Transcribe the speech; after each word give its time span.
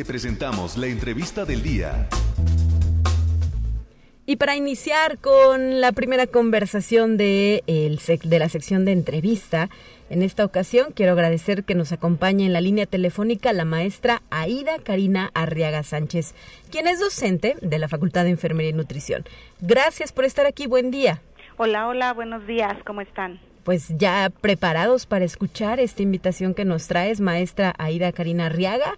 te 0.00 0.06
presentamos 0.06 0.78
la 0.78 0.86
entrevista 0.86 1.44
del 1.44 1.62
día. 1.62 2.08
Y 4.24 4.36
para 4.36 4.56
iniciar 4.56 5.18
con 5.18 5.82
la 5.82 5.92
primera 5.92 6.26
conversación 6.26 7.18
de, 7.18 7.62
el 7.66 8.00
de 8.24 8.38
la 8.38 8.48
sección 8.48 8.86
de 8.86 8.92
entrevista, 8.92 9.68
en 10.08 10.22
esta 10.22 10.46
ocasión 10.46 10.92
quiero 10.94 11.12
agradecer 11.12 11.64
que 11.64 11.74
nos 11.74 11.92
acompañe 11.92 12.46
en 12.46 12.54
la 12.54 12.62
línea 12.62 12.86
telefónica 12.86 13.52
la 13.52 13.66
maestra 13.66 14.22
Aida 14.30 14.78
Karina 14.78 15.32
Arriaga 15.34 15.82
Sánchez, 15.82 16.34
quien 16.70 16.86
es 16.86 16.98
docente 16.98 17.56
de 17.60 17.78
la 17.78 17.88
Facultad 17.88 18.24
de 18.24 18.30
Enfermería 18.30 18.70
y 18.70 18.72
Nutrición. 18.72 19.24
Gracias 19.60 20.12
por 20.12 20.24
estar 20.24 20.46
aquí, 20.46 20.66
buen 20.66 20.90
día. 20.90 21.20
Hola, 21.58 21.88
hola, 21.88 22.14
buenos 22.14 22.46
días, 22.46 22.74
¿cómo 22.86 23.02
están? 23.02 23.38
Pues 23.64 23.88
ya 23.98 24.32
preparados 24.40 25.04
para 25.04 25.26
escuchar 25.26 25.78
esta 25.78 26.00
invitación 26.00 26.54
que 26.54 26.64
nos 26.64 26.86
traes, 26.86 27.20
maestra 27.20 27.74
Aida 27.76 28.12
Karina 28.12 28.46
Arriaga. 28.46 28.94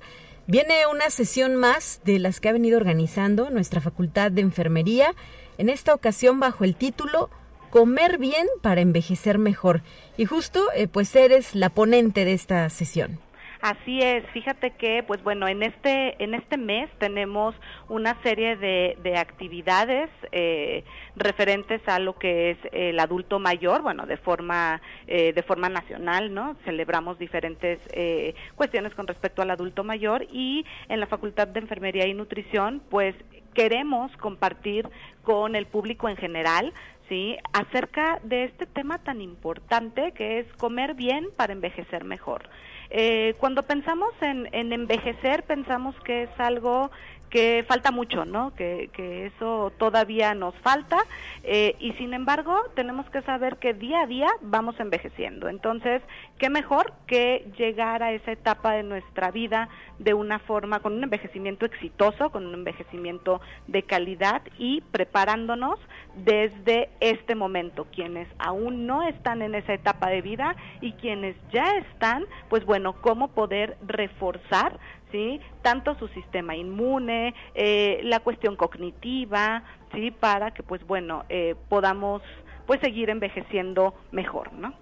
Viene 0.53 0.87
una 0.87 1.09
sesión 1.09 1.57
más 1.57 2.03
de 2.05 2.19
las 2.19 2.39
que 2.39 2.51
ha 2.51 2.53
venido 2.53 2.77
organizando 2.77 3.49
nuestra 3.49 3.81
Facultad 3.81 4.31
de 4.31 4.43
Enfermería, 4.43 5.15
en 5.57 5.71
esta 5.71 5.95
ocasión 5.95 6.41
bajo 6.41 6.65
el 6.65 6.77
título 6.77 7.31
Comer 7.71 8.19
bien 8.19 8.47
para 8.61 8.83
envejecer 8.83 9.39
mejor. 9.39 9.81
Y 10.19 10.27
justo, 10.27 10.63
eh, 10.75 10.89
pues 10.89 11.17
eres 11.17 11.55
la 11.55 11.71
ponente 11.71 12.27
de 12.27 12.35
esta 12.35 12.69
sesión. 12.69 13.19
Así 13.63 14.03
es, 14.03 14.27
fíjate 14.33 14.73
que, 14.73 15.05
pues 15.05 15.23
bueno, 15.23 15.47
en 15.47 15.63
este, 15.63 16.21
en 16.21 16.35
este 16.35 16.57
mes 16.57 16.91
tenemos 16.99 17.55
una 17.89 18.21
serie 18.25 18.57
de, 18.57 18.99
de 19.05 19.17
actividades 19.17 20.11
eh, 20.33 20.83
referentes 21.15 21.81
a 21.87 22.01
lo 22.01 22.19
que 22.19 22.51
es 22.51 22.59
el 22.73 22.99
adulto 22.99 23.39
mayor, 23.39 23.83
bueno, 23.83 24.05
de 24.05 24.17
forma, 24.17 24.83
eh, 25.07 25.33
de 25.33 25.43
forma 25.45 25.69
nacional, 25.69 26.35
¿no? 26.35 26.57
Celebramos 26.65 27.21
diferentes 27.21 27.79
eh, 27.93 28.35
cuestiones 28.57 28.97
con 28.97 29.07
respecto 29.07 29.43
al 29.43 29.51
adulto 29.53 29.85
mayor 29.85 30.27
y 30.33 30.67
en 30.89 30.99
la 30.99 31.07
Facultad 31.07 31.47
de 31.47 31.61
Enfermería 31.61 32.09
y 32.09 32.15
Nutrición, 32.15 32.83
pues 32.91 33.15
queremos 33.55 34.11
compartir 34.17 34.89
con 35.23 35.55
el 35.55 35.67
público 35.67 36.09
en 36.09 36.17
general 36.17 36.73
¿sí? 37.09 37.37
acerca 37.53 38.19
de 38.25 38.45
este 38.45 38.67
tema 38.67 38.99
tan 38.99 39.21
importante 39.21 40.13
que 40.13 40.41
es 40.41 40.53
comer 40.55 40.95
bien 40.95 41.29
para 41.37 41.53
envejecer 41.53 42.05
mejor. 42.05 42.49
Eh, 42.95 43.35
cuando 43.39 43.63
pensamos 43.63 44.11
en, 44.21 44.51
en 44.53 44.71
envejecer, 44.71 45.45
pensamos 45.45 45.95
que 46.05 46.25
es 46.25 46.31
algo 46.39 46.91
que 47.33 47.65
falta 47.67 47.91
mucho, 47.91 48.27
¿no? 48.27 48.55
Que, 48.55 48.91
que 48.93 49.25
eso 49.25 49.73
todavía 49.79 50.35
nos 50.35 50.55
falta 50.57 50.99
eh, 51.45 51.75
y 51.81 51.93
sin 51.95 52.13
embargo 52.13 52.55
tenemos 52.75 53.09
que 53.09 53.23
saber 53.23 53.57
que 53.57 53.73
día 53.73 54.03
a 54.03 54.07
día 54.07 54.29
vamos 54.43 54.79
envejeciendo. 54.79 55.49
Entonces, 55.49 56.03
qué 56.37 56.51
mejor 56.51 56.93
que 57.07 57.51
llegar 57.57 58.03
a 58.03 58.13
esa 58.13 58.33
etapa 58.33 58.73
de 58.73 58.83
nuestra 58.83 59.31
vida 59.31 59.71
de 59.99 60.13
una 60.13 60.41
forma, 60.41 60.81
con 60.81 60.93
un 60.93 61.05
envejecimiento 61.05 61.65
exitoso, 61.65 62.31
con 62.31 62.47
un 62.47 62.53
envejecimiento 62.53 63.41
de 63.67 63.83
calidad 63.83 64.43
y 64.59 64.83
preparándonos 64.83 65.79
desde 66.17 66.91
este 67.01 67.35
momento. 67.35 67.87
Quienes 67.95 68.29
aún 68.39 68.87
no 68.87 69.09
están 69.09 69.41
en 69.41 69.55
esa 69.55 69.73
etapa 69.73 70.09
de 70.11 70.21
vida 70.21 70.55
y 70.83 70.93
quienes 70.93 71.35
ya 71.51 71.77
están, 71.79 72.27
pues 72.51 72.67
bueno, 72.67 72.82
cómo 72.91 73.29
poder 73.29 73.77
reforzar 73.87 74.79
¿sí? 75.13 75.41
Tanto 75.61 75.95
su 75.99 76.09
sistema 76.09 76.57
inmune, 76.57 77.35
eh, 77.55 78.01
la 78.03 78.19
cuestión 78.21 78.57
cognitiva, 78.57 79.63
¿sí? 79.93 80.11
Para 80.11 80.51
que, 80.53 80.65
pues 80.65 80.85
bueno, 80.87 81.25
eh, 81.29 81.55
podamos 81.69 82.23
pues 82.67 82.81
seguir 82.81 83.11
envejeciendo 83.11 83.95
mejor, 84.11 84.53
¿no? 84.55 84.75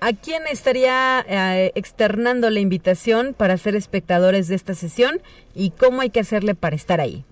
¿A 0.00 0.12
quién 0.12 0.42
estaría 0.50 1.24
eh, 1.26 1.72
externando 1.76 2.50
la 2.50 2.60
invitación 2.60 3.32
para 3.32 3.56
ser 3.56 3.74
espectadores 3.74 4.48
de 4.48 4.56
esta 4.56 4.74
sesión 4.74 5.22
y 5.54 5.70
cómo 5.70 6.02
hay 6.02 6.10
que 6.10 6.20
hacerle 6.20 6.54
para 6.54 6.76
estar 6.76 7.00
ahí? 7.00 7.24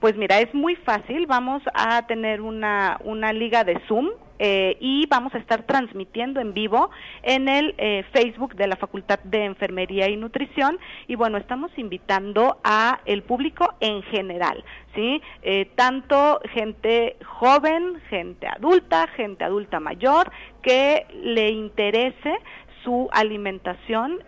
Pues 0.00 0.16
mira, 0.16 0.40
es 0.40 0.52
muy 0.52 0.76
fácil. 0.76 1.26
Vamos 1.26 1.62
a 1.72 2.06
tener 2.06 2.40
una, 2.40 2.98
una 3.04 3.32
liga 3.32 3.64
de 3.64 3.80
Zoom 3.88 4.08
eh, 4.38 4.76
y 4.80 5.06
vamos 5.06 5.34
a 5.34 5.38
estar 5.38 5.64
transmitiendo 5.64 6.40
en 6.40 6.54
vivo 6.54 6.90
en 7.22 7.48
el 7.48 7.74
eh, 7.78 8.04
Facebook 8.12 8.54
de 8.54 8.68
la 8.68 8.76
Facultad 8.76 9.18
de 9.24 9.44
Enfermería 9.44 10.08
y 10.08 10.16
Nutrición 10.16 10.78
y 11.06 11.16
bueno, 11.16 11.38
estamos 11.38 11.70
invitando 11.76 12.58
a 12.62 13.00
el 13.04 13.22
público 13.22 13.74
en 13.80 14.02
general, 14.02 14.64
¿sí? 14.94 15.20
Eh, 15.42 15.70
tanto 15.74 16.40
gente 16.52 17.16
joven, 17.24 18.00
gente 18.08 18.46
adulta, 18.46 19.08
gente 19.08 19.44
adulta 19.44 19.80
mayor, 19.80 20.30
que 20.62 21.06
le 21.22 21.50
interese 21.50 22.38
su 22.84 23.08
alimentación, 23.12 24.20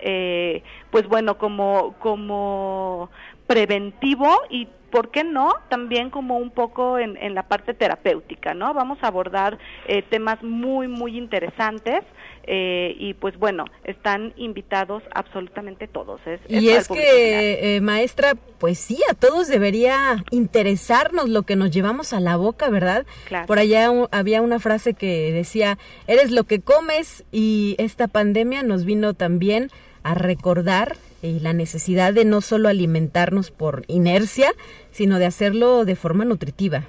pues 0.90 1.06
bueno, 1.06 1.38
como, 1.38 1.94
como 2.00 3.08
preventivo 3.46 4.28
y 4.50 4.68
¿por 4.90 5.10
qué 5.10 5.24
no? 5.24 5.54
También 5.68 6.10
como 6.10 6.36
un 6.38 6.50
poco 6.50 6.98
en, 6.98 7.16
en 7.16 7.34
la 7.34 7.44
parte 7.44 7.74
terapéutica, 7.74 8.54
¿no? 8.54 8.74
Vamos 8.74 8.98
a 9.02 9.08
abordar 9.08 9.58
eh, 9.86 10.02
temas 10.02 10.42
muy, 10.42 10.88
muy 10.88 11.16
interesantes. 11.16 12.02
Eh, 12.44 12.96
y 12.98 13.14
pues 13.14 13.38
bueno, 13.38 13.66
están 13.84 14.32
invitados 14.36 15.02
absolutamente 15.14 15.86
todos. 15.86 16.20
Es, 16.26 16.40
y 16.48 16.70
es 16.70 16.88
que, 16.88 17.76
eh, 17.76 17.80
maestra, 17.80 18.34
pues 18.58 18.78
sí, 18.78 18.98
a 19.08 19.14
todos 19.14 19.46
debería 19.46 20.24
interesarnos 20.30 21.28
lo 21.28 21.42
que 21.42 21.54
nos 21.54 21.70
llevamos 21.70 22.12
a 22.12 22.18
la 22.18 22.36
boca, 22.36 22.68
¿verdad? 22.70 23.06
Claro. 23.28 23.46
Por 23.46 23.58
allá 23.58 23.90
había 24.10 24.42
una 24.42 24.58
frase 24.58 24.94
que 24.94 25.30
decía, 25.32 25.78
eres 26.08 26.30
lo 26.30 26.44
que 26.44 26.60
comes 26.60 27.24
y 27.30 27.76
esta 27.78 28.08
pandemia 28.08 28.62
nos 28.62 28.84
vino 28.84 29.14
también 29.14 29.70
a 30.02 30.14
recordar 30.14 30.96
y 31.22 31.40
la 31.40 31.52
necesidad 31.52 32.12
de 32.12 32.24
no 32.24 32.40
solo 32.40 32.68
alimentarnos 32.68 33.50
por 33.50 33.82
inercia, 33.88 34.52
sino 34.90 35.18
de 35.18 35.26
hacerlo 35.26 35.84
de 35.84 35.96
forma 35.96 36.24
nutritiva. 36.24 36.84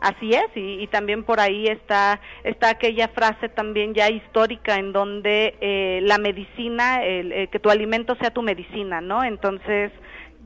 Así 0.00 0.32
es, 0.34 0.46
y, 0.54 0.86
también 0.88 1.24
por 1.24 1.40
ahí 1.40 1.66
está, 1.68 2.20
está 2.44 2.70
aquella 2.70 3.08
frase 3.08 3.48
también 3.48 3.94
ya 3.94 4.10
histórica 4.10 4.76
en 4.76 4.92
donde 4.92 5.54
eh, 5.60 6.00
la 6.02 6.18
medicina, 6.18 7.02
el, 7.02 7.32
eh, 7.32 7.48
que 7.50 7.58
tu 7.58 7.70
alimento 7.70 8.14
sea 8.16 8.30
tu 8.30 8.42
medicina, 8.42 9.00
¿no? 9.00 9.24
Entonces, 9.24 9.90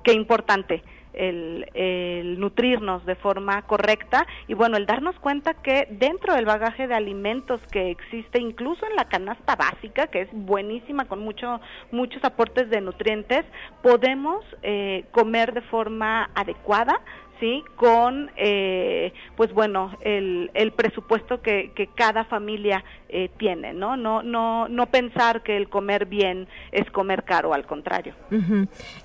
qué 0.04 0.12
importante 0.12 0.82
el, 1.12 2.38
nutrirnos 2.38 3.04
de 3.06 3.14
forma 3.16 3.62
correcta 3.62 4.26
y 4.48 4.54
bueno, 4.54 4.76
el 4.76 4.86
darnos 4.86 5.18
cuenta 5.18 5.54
que 5.54 5.86
dentro 5.90 6.34
del 6.34 6.44
bagaje 6.44 6.86
de 6.86 6.94
alimentos 6.94 7.60
que 7.70 7.90
existe, 7.90 8.40
incluso 8.40 8.86
en 8.86 8.96
la 8.96 9.06
canasta 9.06 9.56
básica, 9.56 10.06
que 10.08 10.22
es 10.22 10.28
buenísima 10.32 11.06
con 11.06 11.20
mucho, 11.20 11.60
muchos 11.90 12.22
aportes 12.24 12.70
de 12.70 12.80
nutrientes, 12.80 13.44
podemos 13.82 14.44
eh, 14.62 15.04
comer 15.12 15.52
de 15.52 15.62
forma 15.62 16.30
adecuada, 16.34 17.00
¿sí? 17.40 17.64
Con, 17.76 18.30
eh, 18.36 19.12
pues 19.36 19.52
bueno, 19.52 19.96
el, 20.02 20.50
el 20.54 20.72
presupuesto 20.72 21.40
que, 21.42 21.72
que 21.74 21.88
cada 21.88 22.24
familia 22.24 22.84
eh, 23.08 23.30
tiene, 23.38 23.72
¿no? 23.72 23.96
¿no? 23.96 24.22
No 24.22 24.68
no 24.68 24.86
pensar 24.86 25.42
que 25.42 25.56
el 25.56 25.68
comer 25.68 26.06
bien 26.06 26.46
es 26.72 26.90
comer 26.90 27.24
caro, 27.24 27.52
al 27.54 27.66
contrario. 27.66 28.14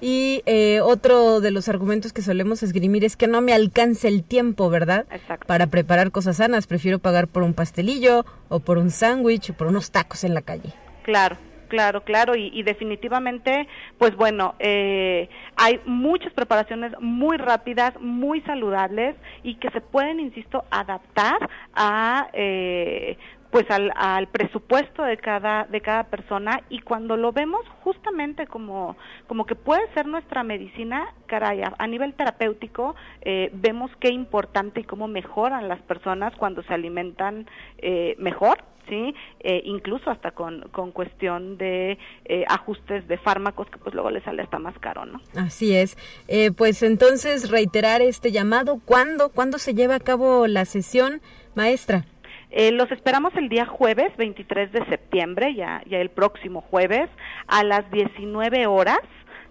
Y 0.02 0.44
eh, 0.46 0.82
otro 0.82 1.42
de 1.42 1.52
los 1.52 1.70
argumentos 1.70 2.14
que 2.14 2.22
solemos 2.22 2.64
esgrimir 2.64 3.04
es 3.04 3.18
que 3.18 3.28
no 3.28 3.42
me 3.42 3.54
alcance 3.54 4.08
el 4.08 4.24
tiempo, 4.24 4.70
¿verdad? 4.70 5.06
Exacto. 5.12 5.48
Para 5.48 5.68
preparar 5.68 6.12
cosas 6.12 6.38
sanas, 6.38 6.68
prefiero 6.68 7.00
pagar 7.00 7.28
por 7.28 7.44
un 7.44 7.54
pastelillo 7.54 8.26
o 8.50 8.60
por 8.60 8.78
un 8.78 8.92
sándwich 8.92 9.50
o 9.52 9.54
por 9.54 9.68
unos 9.68 9.92
tacos 9.92 10.24
en 10.24 10.34
la 10.34 10.42
calle. 10.42 10.74
Claro, 11.04 11.38
Claro, 11.68 12.02
claro, 12.04 12.36
y, 12.36 12.62
definitivamente, 12.64 13.68
pues 13.98 14.16
bueno, 14.16 14.56
eh, 14.60 15.30
hay 15.56 15.80
muchas 15.86 16.32
preparaciones 16.34 16.94
muy 17.00 17.38
rápidas, 17.38 17.94
muy 18.00 18.42
saludables 18.42 19.16
y 19.44 19.56
que 19.56 19.70
se 19.72 19.82
pueden, 19.82 20.20
insisto, 20.20 20.64
adaptar 20.70 21.38
a, 21.74 22.28
eh, 22.34 23.18
pues 23.56 23.72
al, 23.72 23.90
al, 23.96 24.28
presupuesto 24.28 25.02
de 25.04 25.16
cada 25.16 25.64
de 25.64 25.80
cada 25.80 26.04
persona. 26.04 26.62
Y 26.68 26.80
cuando 26.82 27.16
lo 27.16 27.32
vemos 27.32 27.62
justamente 27.86 28.48
como 28.48 28.98
como 29.28 29.46
que 29.46 29.56
puede 29.56 29.82
ser 29.94 30.08
nuestra 30.08 30.44
medicina 30.44 31.14
caray 31.26 31.62
a, 31.62 31.88
nivel 31.88 32.16
terapéutico 32.16 32.96
eh, 33.22 33.52
vemos 33.54 33.92
qué 34.02 34.10
importante 34.10 34.82
y 34.82 34.84
cómo 34.84 35.08
mejoran 35.08 35.70
las 35.70 35.82
personas 35.84 36.36
cuando 36.36 36.64
se 36.64 36.74
alimentan 36.74 37.48
eh, 37.78 38.18
mejor 38.20 38.58
sí 38.88 39.14
eh, 39.40 39.62
incluso 39.66 40.10
hasta 40.10 40.32
con, 40.32 40.62
con 40.72 40.92
cuestión 40.92 41.58
de 41.58 41.98
eh, 42.26 42.46
ajustes 42.48 43.08
de 43.08 43.18
fármacos 43.18 43.70
que 43.70 43.78
pues 43.78 43.94
luego 43.94 44.10
les 44.10 44.24
sale 44.24 44.42
hasta 44.42 44.60
más 44.60 44.78
caro 44.80 45.06
no 45.06 45.22
así 45.36 45.76
es. 45.76 45.98
Eh, 46.28 46.52
pues 46.52 46.84
entonces 46.84 47.50
reiterar 47.50 48.02
este 48.02 48.32
llamado 48.32 48.80
cuándo 48.84 49.30
cuándo 49.30 49.58
se 49.58 49.74
lleva 49.74 49.96
a 49.96 50.00
cabo 50.00 50.48
la 50.48 50.66
sesión 50.66 51.22
maestra 51.56 52.06
eh, 52.52 52.72
los 52.72 52.92
esperamos 52.92 53.34
el 53.36 53.50
día 53.50 53.66
jueves 53.66 54.16
23 54.18 54.72
de 54.72 54.86
septiembre, 54.86 55.56
ya, 55.56 55.82
ya 55.90 55.98
el 55.98 56.10
próximo 56.10 56.62
jueves, 56.62 57.10
a 57.48 57.64
las 57.64 57.90
19 57.92 58.68
horas, 58.68 59.00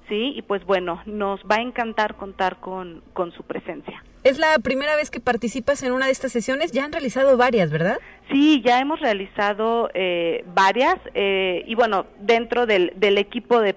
¿sí? 0.08 0.32
Y 0.36 0.42
pues 0.42 0.64
bueno, 0.64 1.02
nos 1.06 1.40
va 1.42 1.56
a 1.56 1.62
encantar 1.62 2.16
contar 2.16 2.60
con, 2.60 3.02
con 3.12 3.32
su 3.32 3.42
presencia. 3.42 4.02
Es 4.22 4.38
la 4.38 4.58
primera 4.58 4.96
vez 4.96 5.10
que 5.10 5.20
participas 5.20 5.82
en 5.82 5.92
una 5.92 6.06
de 6.06 6.12
estas 6.12 6.32
sesiones, 6.32 6.72
ya 6.72 6.84
han 6.84 6.92
realizado 6.92 7.36
varias, 7.36 7.70
¿verdad? 7.70 7.98
Sí, 8.30 8.62
ya 8.64 8.80
hemos 8.80 9.00
realizado 9.00 9.90
eh, 9.92 10.44
varias 10.54 10.96
eh, 11.14 11.62
y 11.66 11.74
bueno, 11.74 12.06
dentro 12.20 12.64
del, 12.64 12.92
del 12.96 13.18
equipo 13.18 13.60
de 13.60 13.74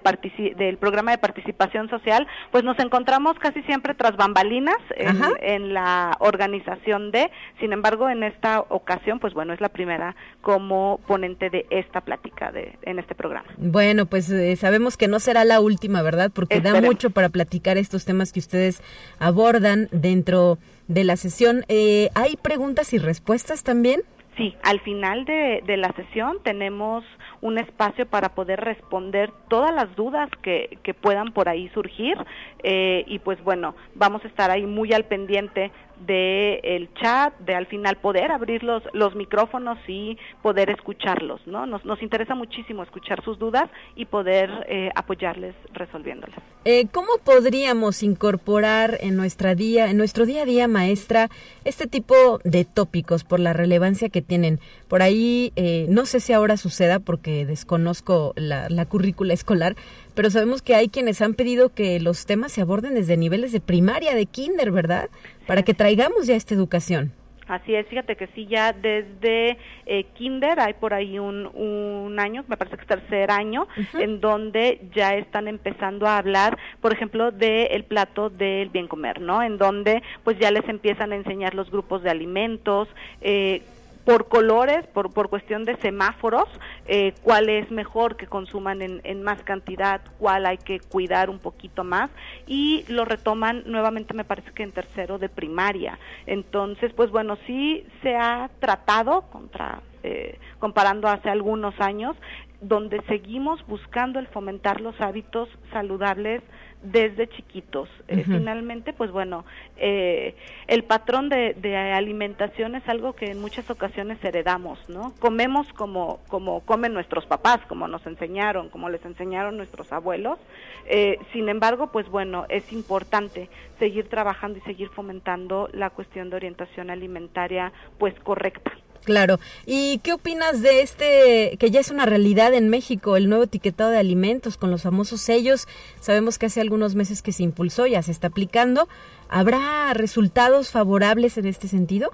del 0.56 0.78
programa 0.78 1.10
de 1.10 1.18
participación 1.18 1.90
social, 1.90 2.26
pues 2.50 2.64
nos 2.64 2.78
encontramos 2.78 3.38
casi 3.38 3.60
siempre 3.62 3.94
tras 3.94 4.16
bambalinas 4.16 4.78
en, 4.96 5.20
en, 5.42 5.74
la 5.74 6.16
organización 6.20 7.10
de, 7.10 7.30
sin 7.60 7.72
embargo, 7.74 8.08
en 8.08 8.22
esta 8.22 8.60
ocasión, 8.60 9.18
pues 9.18 9.34
bueno, 9.34 9.52
es 9.52 9.60
la 9.60 9.68
primera 9.68 10.16
como 10.40 10.98
ponente 11.06 11.50
de 11.50 11.66
esta 11.68 12.00
plática 12.00 12.50
de, 12.50 12.78
en 12.82 12.98
este 12.98 13.14
programa. 13.14 13.48
Bueno, 13.58 14.06
pues 14.06 14.30
eh, 14.30 14.56
sabemos 14.56 14.96
que 14.96 15.08
no 15.08 15.20
será 15.20 15.44
la 15.44 15.60
última, 15.60 16.00
¿verdad? 16.00 16.30
Porque 16.32 16.60
da 16.60 16.80
mucho 16.80 17.10
para 17.10 17.28
platicar 17.28 17.76
estos 17.76 18.06
temas 18.06 18.32
que 18.32 18.40
ustedes 18.40 18.82
abordan 19.18 19.88
dentro 19.92 20.58
de 20.86 21.04
la 21.04 21.16
sesión. 21.16 21.64
¿Hay 21.68 22.36
preguntas 22.40 22.94
y 22.94 22.98
respuestas 22.98 23.62
también? 23.62 24.00
Sí, 24.38 24.56
al 24.62 24.78
final 24.80 25.24
de, 25.24 25.62
de, 25.66 25.76
la 25.76 25.92
sesión 25.92 26.38
tenemos 26.44 27.04
un 27.40 27.58
espacio 27.58 28.06
para 28.06 28.30
poder 28.30 28.60
responder 28.60 29.32
todas 29.48 29.74
las 29.74 29.94
dudas 29.96 30.28
que, 30.42 30.78
que 30.82 30.94
puedan 30.94 31.32
por 31.32 31.48
ahí 31.48 31.68
surgir 31.70 32.16
eh, 32.62 33.04
y 33.06 33.18
pues 33.20 33.42
bueno, 33.42 33.74
vamos 33.94 34.24
a 34.24 34.28
estar 34.28 34.50
ahí 34.50 34.66
muy 34.66 34.92
al 34.92 35.04
pendiente 35.04 35.70
de 36.06 36.60
el 36.62 36.92
chat, 36.94 37.36
de 37.40 37.54
al 37.54 37.66
final 37.66 37.96
poder 37.96 38.30
abrir 38.30 38.62
los, 38.62 38.82
los 38.92 39.14
micrófonos 39.14 39.78
y 39.88 40.16
poder 40.42 40.70
escucharlos, 40.70 41.40
¿no? 41.46 41.66
Nos, 41.66 41.84
nos 41.84 42.02
interesa 42.02 42.34
muchísimo 42.34 42.82
escuchar 42.82 43.24
sus 43.24 43.38
dudas 43.38 43.68
y 43.96 44.04
poder 44.04 44.50
eh, 44.68 44.90
apoyarles 44.94 45.54
resolviéndolas. 45.72 46.38
Eh, 46.64 46.86
¿Cómo 46.92 47.08
podríamos 47.24 48.02
incorporar 48.02 48.98
en 49.00 49.16
nuestra 49.16 49.54
día, 49.54 49.90
en 49.90 49.96
nuestro 49.96 50.26
día 50.26 50.42
a 50.42 50.44
día, 50.44 50.68
maestra, 50.68 51.28
este 51.64 51.86
tipo 51.86 52.14
de 52.44 52.64
tópicos 52.64 53.24
por 53.24 53.40
la 53.40 53.52
relevancia 53.52 54.08
que 54.08 54.22
tienen? 54.22 54.60
Por 54.88 55.02
ahí, 55.02 55.52
eh, 55.56 55.86
no 55.88 56.06
sé 56.06 56.20
si 56.20 56.32
ahora 56.32 56.56
suceda 56.56 57.00
porque 57.00 57.27
desconozco 57.46 58.32
la, 58.36 58.68
la 58.68 58.86
currícula 58.86 59.34
escolar, 59.34 59.76
pero 60.14 60.30
sabemos 60.30 60.62
que 60.62 60.74
hay 60.74 60.88
quienes 60.88 61.22
han 61.22 61.34
pedido 61.34 61.70
que 61.70 62.00
los 62.00 62.26
temas 62.26 62.52
se 62.52 62.60
aborden 62.60 62.94
desde 62.94 63.16
niveles 63.16 63.52
de 63.52 63.60
primaria, 63.60 64.14
de 64.14 64.26
kinder, 64.26 64.70
¿verdad? 64.70 65.10
Para 65.46 65.62
que 65.62 65.74
traigamos 65.74 66.26
ya 66.26 66.36
esta 66.36 66.54
educación. 66.54 67.12
Así 67.48 67.74
es, 67.74 67.86
fíjate 67.86 68.14
que 68.16 68.26
sí, 68.28 68.46
ya 68.46 68.74
desde 68.74 69.56
eh, 69.86 70.04
kinder 70.14 70.60
hay 70.60 70.74
por 70.74 70.92
ahí 70.92 71.18
un, 71.18 71.46
un, 71.46 72.20
año, 72.20 72.44
me 72.46 72.58
parece 72.58 72.76
que 72.76 72.82
es 72.82 72.88
tercer 72.88 73.30
año, 73.30 73.66
en 73.94 74.20
donde 74.20 74.82
ya 74.94 75.14
están 75.14 75.48
empezando 75.48 76.06
a 76.06 76.18
hablar, 76.18 76.58
por 76.82 76.92
ejemplo, 76.92 77.30
del 77.30 77.84
plato 77.84 78.28
del 78.28 78.68
bien 78.68 78.86
comer, 78.86 79.22
¿no? 79.22 79.42
En 79.42 79.56
donde 79.56 80.02
pues 80.24 80.38
ya 80.38 80.50
les 80.50 80.68
empiezan 80.68 81.12
a 81.12 81.16
enseñar 81.16 81.54
los 81.54 81.70
grupos 81.70 82.02
de 82.02 82.10
alimentos, 82.10 82.86
eh, 83.22 83.62
por 84.08 84.26
colores, 84.28 84.86
por, 84.86 85.12
por 85.12 85.28
cuestión 85.28 85.66
de 85.66 85.76
semáforos, 85.82 86.48
eh, 86.86 87.12
cuál 87.22 87.50
es 87.50 87.70
mejor 87.70 88.16
que 88.16 88.26
consuman 88.26 88.80
en, 88.80 89.02
en, 89.04 89.22
más 89.22 89.42
cantidad, 89.42 90.00
cuál 90.18 90.46
hay 90.46 90.56
que 90.56 90.80
cuidar 90.80 91.28
un 91.28 91.38
poquito 91.38 91.84
más 91.84 92.08
y 92.46 92.86
lo 92.88 93.04
retoman 93.04 93.64
nuevamente 93.66 94.14
me 94.14 94.24
parece 94.24 94.50
que 94.52 94.62
en 94.62 94.72
tercero 94.72 95.18
de 95.18 95.28
primaria. 95.28 95.98
Entonces, 96.24 96.90
pues 96.94 97.10
bueno, 97.10 97.36
sí 97.46 97.84
se 98.02 98.16
ha 98.16 98.48
tratado 98.60 99.26
contra 99.30 99.82
eh, 100.02 100.38
comparando 100.58 101.08
hace 101.08 101.28
algunos 101.28 101.78
años, 101.80 102.16
donde 102.60 103.00
seguimos 103.06 103.64
buscando 103.66 104.18
el 104.18 104.26
fomentar 104.26 104.80
los 104.80 105.00
hábitos 105.00 105.48
saludables 105.72 106.42
desde 106.82 107.28
chiquitos. 107.28 107.88
Eh, 108.06 108.22
finalmente, 108.24 108.92
pues 108.92 109.10
bueno, 109.10 109.44
eh, 109.76 110.36
el 110.68 110.84
patrón 110.84 111.28
de, 111.28 111.54
de, 111.54 111.76
alimentación 111.76 112.76
es 112.76 112.88
algo 112.88 113.14
que 113.14 113.32
en 113.32 113.40
muchas 113.40 113.68
ocasiones 113.70 114.22
heredamos, 114.22 114.78
¿no? 114.88 115.12
Comemos 115.18 115.66
como, 115.72 116.20
como 116.28 116.60
comen 116.60 116.94
nuestros 116.94 117.26
papás, 117.26 117.58
como 117.68 117.88
nos 117.88 118.06
enseñaron, 118.06 118.68
como 118.68 118.88
les 118.88 119.04
enseñaron 119.04 119.56
nuestros 119.56 119.92
abuelos. 119.92 120.38
Eh, 120.86 121.18
sin 121.32 121.48
embargo, 121.48 121.90
pues 121.90 122.08
bueno, 122.08 122.46
es 122.48 122.72
importante 122.72 123.48
seguir 123.78 124.08
trabajando 124.08 124.58
y 124.58 124.62
seguir 124.62 124.88
fomentando 124.90 125.68
la 125.72 125.90
cuestión 125.90 126.30
de 126.30 126.36
orientación 126.36 126.90
alimentaria, 126.90 127.72
pues 127.98 128.14
correcta. 128.20 128.72
Claro. 129.04 129.38
¿Y 129.64 129.98
qué 130.00 130.12
opinas 130.12 130.60
de 130.62 130.82
este, 130.82 131.56
que 131.58 131.70
ya 131.70 131.80
es 131.80 131.90
una 131.90 132.06
realidad 132.06 132.52
en 132.54 132.68
México, 132.68 133.16
el 133.16 133.28
nuevo 133.28 133.44
etiquetado 133.44 133.90
de 133.90 133.98
alimentos 133.98 134.56
con 134.56 134.70
los 134.70 134.82
famosos 134.82 135.20
sellos? 135.20 135.66
Sabemos 136.00 136.38
que 136.38 136.46
hace 136.46 136.60
algunos 136.60 136.94
meses 136.94 137.22
que 137.22 137.32
se 137.32 137.42
impulsó, 137.42 137.86
ya 137.86 138.02
se 138.02 138.12
está 138.12 138.28
aplicando. 138.28 138.88
¿Habrá 139.28 139.94
resultados 139.94 140.70
favorables 140.70 141.38
en 141.38 141.46
este 141.46 141.68
sentido? 141.68 142.12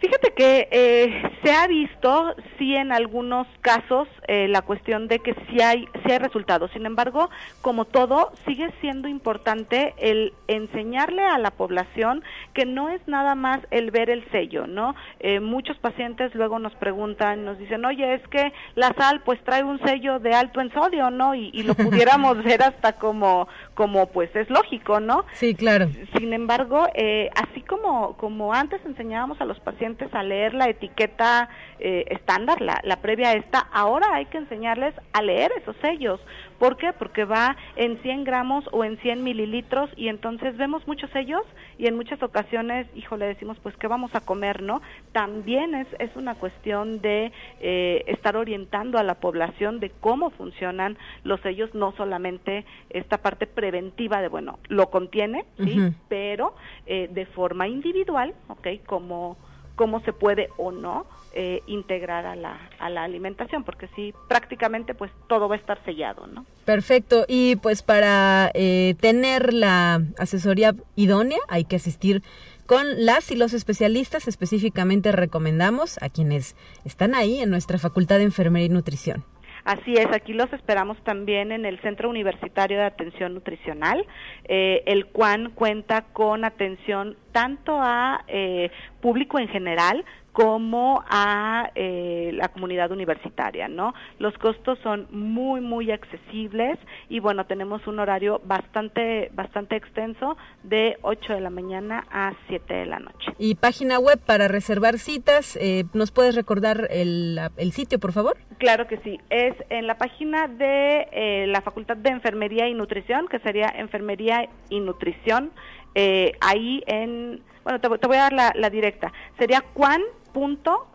Fíjate 0.00 0.32
que 0.32 0.68
eh, 0.70 1.22
se 1.42 1.50
ha 1.50 1.66
visto, 1.66 2.36
sí, 2.56 2.76
en 2.76 2.92
algunos 2.92 3.48
casos, 3.62 4.06
eh, 4.28 4.46
la 4.46 4.62
cuestión 4.62 5.08
de 5.08 5.18
que 5.18 5.34
sí 5.48 5.60
hay, 5.60 5.86
sí 6.04 6.12
hay 6.12 6.18
resultados. 6.18 6.70
Sin 6.70 6.86
embargo, 6.86 7.30
como 7.62 7.84
todo, 7.84 8.30
sigue 8.46 8.72
siendo 8.80 9.08
importante 9.08 9.94
el 9.98 10.34
enseñarle 10.46 11.22
a 11.22 11.38
la 11.38 11.50
población 11.50 12.22
que 12.58 12.66
no 12.66 12.88
es 12.88 13.00
nada 13.06 13.36
más 13.36 13.60
el 13.70 13.92
ver 13.92 14.10
el 14.10 14.28
sello, 14.32 14.66
¿no? 14.66 14.96
Eh, 15.20 15.38
muchos 15.38 15.78
pacientes 15.78 16.34
luego 16.34 16.58
nos 16.58 16.74
preguntan, 16.74 17.44
nos 17.44 17.56
dicen, 17.56 17.84
oye, 17.84 18.14
es 18.14 18.28
que 18.30 18.52
la 18.74 18.92
sal 18.98 19.22
pues 19.24 19.38
trae 19.44 19.62
un 19.62 19.78
sello 19.84 20.18
de 20.18 20.34
alto 20.34 20.60
en 20.60 20.72
sodio, 20.72 21.08
¿no? 21.08 21.36
Y, 21.36 21.50
y 21.52 21.62
lo 21.62 21.74
pudiéramos 21.76 22.42
ver 22.42 22.64
hasta 22.64 22.94
como, 22.94 23.46
como 23.74 24.06
pues 24.06 24.34
es 24.34 24.50
lógico, 24.50 24.98
¿no? 24.98 25.24
Sí, 25.34 25.54
claro. 25.54 25.88
Sin 26.18 26.32
embargo, 26.32 26.88
así 27.36 27.62
como, 27.62 28.16
como 28.16 28.52
antes 28.52 28.84
enseñábamos 28.84 29.40
a 29.40 29.44
los 29.44 29.60
pacientes, 29.60 30.12
a 30.12 30.24
leer 30.24 30.52
la 30.52 30.68
etiqueta 30.68 31.48
eh, 31.78 32.06
estándar, 32.10 32.60
la, 32.60 32.80
la 32.82 32.96
previa 32.96 33.28
a 33.28 33.32
esta, 33.34 33.60
ahora 33.60 34.08
hay 34.14 34.26
que 34.26 34.38
enseñarles 34.38 34.94
a 35.12 35.22
leer 35.22 35.52
esos 35.60 35.76
sellos. 35.80 36.20
¿Por 36.58 36.76
qué? 36.76 36.92
Porque 36.92 37.24
va 37.24 37.56
en 37.76 38.02
100 38.02 38.24
gramos 38.24 38.64
o 38.72 38.84
en 38.84 38.98
100 38.98 39.22
mililitros 39.22 39.88
y 39.96 40.08
entonces 40.08 40.56
vemos 40.56 40.84
muchos 40.88 41.08
sellos 41.10 41.42
y 41.78 41.86
en 41.86 41.94
muchas 41.94 42.20
ocasiones, 42.20 42.47
híjole, 42.94 43.26
decimos, 43.26 43.58
pues, 43.62 43.76
¿qué 43.76 43.86
vamos 43.86 44.14
a 44.14 44.20
comer, 44.20 44.62
no? 44.62 44.80
También 45.12 45.74
es, 45.74 45.86
es 45.98 46.14
una 46.16 46.34
cuestión 46.34 47.00
de 47.00 47.32
eh, 47.60 48.04
estar 48.06 48.36
orientando 48.36 48.98
a 48.98 49.02
la 49.02 49.14
población 49.16 49.80
de 49.80 49.90
cómo 49.90 50.30
funcionan 50.30 50.96
los 51.24 51.40
sellos, 51.40 51.74
no 51.74 51.92
solamente 51.92 52.64
esta 52.90 53.18
parte 53.18 53.46
preventiva 53.46 54.20
de, 54.20 54.28
bueno, 54.28 54.58
lo 54.68 54.90
contiene, 54.90 55.44
¿sí? 55.58 55.78
Pero 56.08 56.54
eh, 56.86 57.08
de 57.12 57.26
forma 57.26 57.68
individual, 57.68 58.34
¿ok? 58.48 58.68
Como 58.86 59.36
cómo 59.78 60.00
se 60.00 60.12
puede 60.12 60.50
o 60.58 60.72
no 60.72 61.06
eh, 61.32 61.62
integrar 61.68 62.26
a 62.26 62.34
la, 62.34 62.68
a 62.80 62.90
la 62.90 63.04
alimentación, 63.04 63.62
porque 63.62 63.88
sí, 63.94 64.12
prácticamente 64.28 64.92
pues 64.92 65.10
todo 65.28 65.48
va 65.48 65.54
a 65.54 65.58
estar 65.58 65.82
sellado, 65.84 66.26
¿no? 66.26 66.44
Perfecto, 66.64 67.24
y 67.28 67.56
pues 67.56 67.82
para 67.82 68.50
eh, 68.54 68.96
tener 69.00 69.54
la 69.54 70.02
asesoría 70.18 70.74
idónea 70.96 71.38
hay 71.48 71.64
que 71.64 71.76
asistir 71.76 72.22
con 72.66 73.06
las 73.06 73.30
y 73.30 73.36
los 73.36 73.54
especialistas, 73.54 74.28
específicamente 74.28 75.12
recomendamos 75.12 75.96
a 76.02 76.10
quienes 76.10 76.56
están 76.84 77.14
ahí 77.14 77.40
en 77.40 77.48
nuestra 77.48 77.78
Facultad 77.78 78.18
de 78.18 78.24
Enfermería 78.24 78.66
y 78.66 78.70
Nutrición. 78.70 79.24
Así 79.68 79.92
es, 79.92 80.06
aquí 80.14 80.32
los 80.32 80.50
esperamos 80.54 80.96
también 81.04 81.52
en 81.52 81.66
el 81.66 81.78
Centro 81.80 82.08
Universitario 82.08 82.78
de 82.78 82.84
Atención 82.84 83.34
Nutricional, 83.34 84.02
eh, 84.44 84.82
el 84.86 85.04
cual 85.08 85.50
cuenta 85.50 86.06
con 86.14 86.46
atención 86.46 87.18
tanto 87.32 87.78
a 87.78 88.24
eh, 88.28 88.70
público 89.02 89.38
en 89.38 89.48
general 89.48 90.06
como 90.38 91.02
a 91.10 91.72
eh, 91.74 92.30
la 92.32 92.46
comunidad 92.46 92.92
universitaria, 92.92 93.66
¿no? 93.66 93.92
Los 94.20 94.38
costos 94.38 94.78
son 94.84 95.08
muy, 95.10 95.60
muy 95.60 95.90
accesibles 95.90 96.78
y 97.08 97.18
bueno, 97.18 97.46
tenemos 97.46 97.84
un 97.88 97.98
horario 97.98 98.40
bastante, 98.44 99.32
bastante 99.34 99.74
extenso 99.74 100.36
de 100.62 100.96
8 101.02 101.32
de 101.32 101.40
la 101.40 101.50
mañana 101.50 102.06
a 102.12 102.34
7 102.46 102.72
de 102.72 102.86
la 102.86 103.00
noche. 103.00 103.32
¿Y 103.36 103.56
página 103.56 103.98
web 103.98 104.20
para 104.24 104.46
reservar 104.46 105.00
citas? 105.00 105.58
Eh, 105.60 105.82
¿Nos 105.92 106.12
puedes 106.12 106.36
recordar 106.36 106.86
el, 106.92 107.40
el, 107.56 107.72
sitio, 107.72 107.98
por 107.98 108.12
favor? 108.12 108.36
Claro 108.58 108.86
que 108.86 108.98
sí, 108.98 109.18
es 109.30 109.56
en 109.70 109.88
la 109.88 109.98
página 109.98 110.46
de 110.46 111.08
eh, 111.10 111.46
la 111.48 111.62
Facultad 111.62 111.96
de 111.96 112.10
Enfermería 112.10 112.68
y 112.68 112.74
Nutrición, 112.74 113.26
que 113.26 113.40
sería 113.40 113.74
Enfermería 113.74 114.48
y 114.68 114.78
Nutrición, 114.78 115.50
eh, 115.96 116.36
ahí 116.40 116.84
en, 116.86 117.42
bueno, 117.64 117.80
te, 117.80 117.88
te 117.98 118.06
voy 118.06 118.18
a 118.18 118.20
dar 118.20 118.32
la, 118.32 118.52
la 118.54 118.70
directa, 118.70 119.12
sería 119.36 119.64
Juan 119.74 120.00
www.uaslp.mx. 120.34 120.88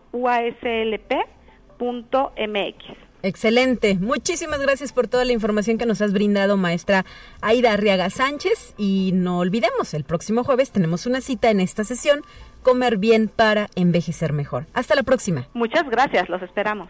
Excelente. 3.26 3.96
Muchísimas 3.96 4.60
gracias 4.60 4.92
por 4.92 5.08
toda 5.08 5.24
la 5.24 5.32
información 5.32 5.78
que 5.78 5.86
nos 5.86 6.02
has 6.02 6.12
brindado, 6.12 6.58
maestra 6.58 7.06
Aida 7.42 7.72
Arriaga 7.72 8.10
Sánchez. 8.10 8.74
Y 8.78 9.12
no 9.14 9.40
olvidemos, 9.40 9.94
el 9.94 10.04
próximo 10.04 10.44
jueves 10.44 10.72
tenemos 10.72 11.06
una 11.06 11.22
cita 11.22 11.50
en 11.50 11.62
esta 11.62 11.86
sesión, 11.86 12.22
Comer 12.64 12.98
bien 12.98 13.28
para 13.28 13.68
envejecer 13.76 14.32
mejor. 14.32 14.68
Hasta 14.74 14.96
la 14.96 15.04
próxima. 15.04 15.48
Muchas 15.54 15.90
gracias, 15.90 16.30
los 16.30 16.42
esperamos. 16.42 16.90